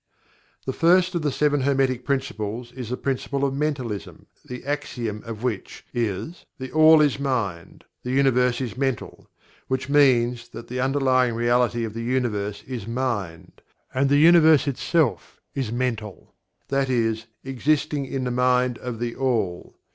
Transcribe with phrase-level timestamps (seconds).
[0.65, 5.43] The first of the Seven Hermetic Principles is the Principle of Mentalism, the axiom of
[5.43, 9.29] which is "THE ALL is Mind; the Universe is Mental,"
[9.67, 13.61] which means that the Underlying Reality of the Universe is Mind;
[13.93, 16.33] and the Universe itself is Mental
[16.69, 19.75] that is, "existing in the Mind of THE ALL."